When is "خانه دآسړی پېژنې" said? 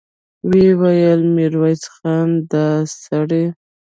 1.95-3.51